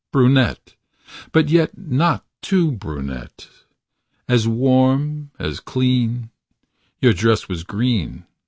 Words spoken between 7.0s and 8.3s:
dress was green.